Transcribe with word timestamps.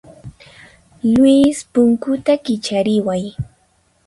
Luis, 1.11 1.59
punkuta 1.73 2.33
kichariway. 2.45 3.23